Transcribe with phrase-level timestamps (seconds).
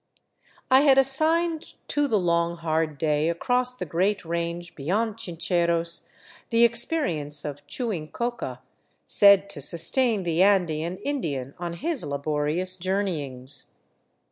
[0.71, 6.09] I had assigned to the long, hard day across the great range beyond Chincheros
[6.49, 8.61] the experience of chewing coca,
[9.05, 13.67] said to sustain the Andean Indian on his laborious journeyings.